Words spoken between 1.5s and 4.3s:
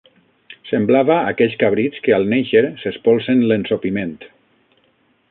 cabrits que al néixer s'espolsen l'ensopiment